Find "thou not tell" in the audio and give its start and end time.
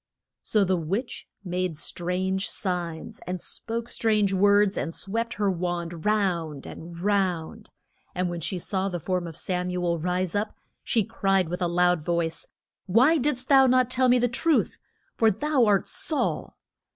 13.49-14.09